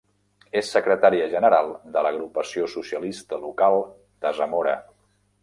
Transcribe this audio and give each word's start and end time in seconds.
És 0.61 0.69
secretària 0.75 1.27
general 1.33 1.69
de 1.97 2.03
l'agrupació 2.07 2.71
socialista 2.77 3.41
local 3.45 3.79
de 4.27 4.35
Zamora. 4.41 4.77